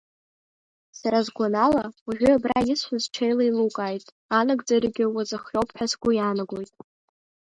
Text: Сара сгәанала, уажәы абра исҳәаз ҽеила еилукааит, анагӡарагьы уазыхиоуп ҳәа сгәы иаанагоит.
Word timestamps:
Сара 0.99 1.19
сгәанала, 1.25 1.83
уажәы 2.05 2.29
абра 2.33 2.67
исҳәаз 2.71 3.03
ҽеила 3.13 3.43
еилукааит, 3.45 4.05
анагӡарагьы 4.37 5.05
уазыхиоуп 5.09 5.69
ҳәа 5.75 5.85
сгәы 5.91 6.11
иаанагоит. 6.13 6.73